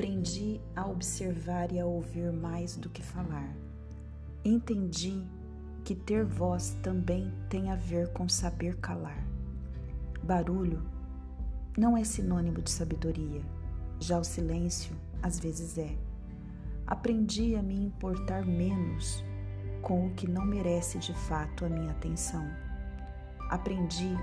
[0.00, 3.54] Aprendi a observar e a ouvir mais do que falar.
[4.42, 5.22] Entendi
[5.84, 9.22] que ter voz também tem a ver com saber calar.
[10.22, 10.82] Barulho
[11.76, 13.42] não é sinônimo de sabedoria,
[13.98, 15.94] já o silêncio às vezes é.
[16.86, 19.22] Aprendi a me importar menos
[19.82, 22.50] com o que não merece de fato a minha atenção.
[23.50, 24.16] Aprendi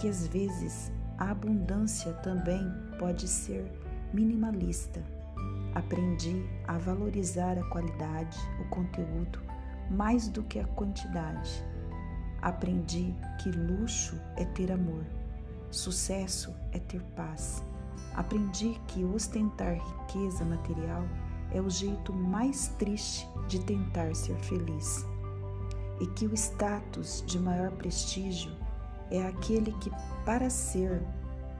[0.00, 2.68] que às vezes a abundância também
[2.98, 3.70] pode ser
[4.12, 5.02] minimalista.
[5.74, 9.40] Aprendi a valorizar a qualidade, o conteúdo,
[9.90, 11.64] mais do que a quantidade.
[12.40, 15.04] Aprendi que luxo é ter amor,
[15.70, 17.64] sucesso é ter paz.
[18.14, 21.04] Aprendi que ostentar riqueza material
[21.50, 25.06] é o jeito mais triste de tentar ser feliz.
[26.00, 28.50] E que o status de maior prestígio
[29.10, 29.90] é aquele que,
[30.24, 31.02] para ser,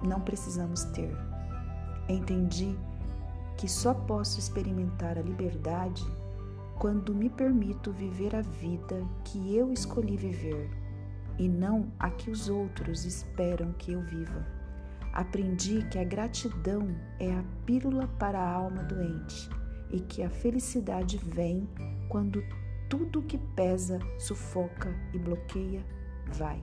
[0.03, 1.32] não precisamos ter.
[2.13, 2.79] Entendi
[3.57, 6.05] que só posso experimentar a liberdade
[6.79, 10.69] quando me permito viver a vida que eu escolhi viver
[11.39, 14.47] e não a que os outros esperam que eu viva.
[15.13, 16.89] Aprendi que a gratidão
[17.21, 19.49] é a pílula para a alma doente
[19.91, 21.69] e que a felicidade vem
[22.09, 22.43] quando
[22.89, 25.85] tudo que pesa, sufoca e bloqueia
[26.33, 26.63] vai.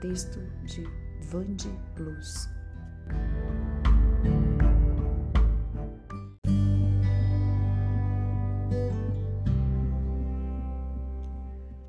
[0.00, 0.84] Texto de
[1.22, 2.48] Vande Luz.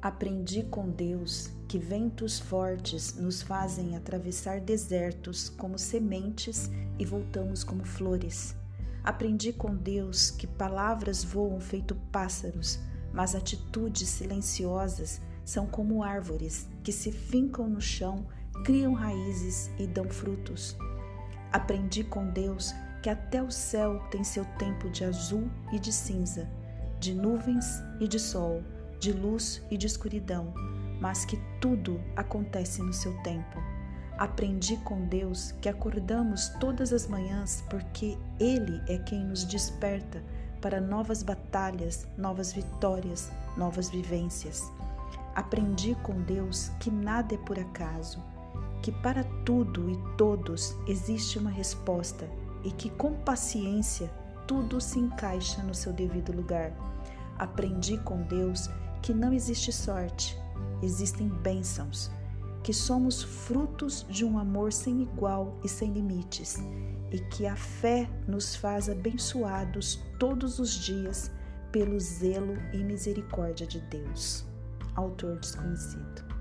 [0.07, 7.83] Aprendi com Deus que ventos fortes nos fazem atravessar desertos como sementes e voltamos como
[7.83, 8.55] flores.
[9.03, 12.79] Aprendi com Deus que palavras voam feito pássaros,
[13.11, 18.25] mas atitudes silenciosas são como árvores que se fincam no chão,
[18.63, 20.77] criam raízes e dão frutos.
[21.51, 26.49] Aprendi com Deus que até o céu tem seu tempo de azul e de cinza,
[26.97, 28.63] de nuvens e de sol,
[28.99, 30.53] de luz e de escuridão,
[30.99, 33.61] mas que tudo acontece no seu tempo.
[34.17, 40.23] Aprendi com Deus que acordamos todas as manhãs porque Ele é quem nos desperta
[40.59, 44.71] para novas batalhas, novas vitórias, novas vivências.
[45.35, 48.23] Aprendi com Deus que nada é por acaso,
[48.81, 52.27] que para tudo e todos existe uma resposta
[52.63, 54.09] e que com paciência
[54.47, 56.71] tudo se encaixa no seu devido lugar.
[57.37, 58.67] Aprendi com Deus
[59.07, 60.37] que não existe sorte,
[60.83, 62.11] existem bênçãos
[62.61, 66.57] que somos frutos de um amor sem igual e sem limites,
[67.09, 71.31] e que a fé nos faz abençoados todos os dias
[71.71, 74.45] pelo zelo e misericórdia de Deus.
[74.93, 76.36] Autor desconhecido.